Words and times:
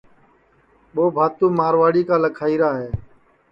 ٻو 0.93 1.03
بھاتو 1.15 1.45
مارواڑی 1.59 2.03
کا 2.09 2.15
لکھائیرا 2.23 2.69
ہے 2.79 2.89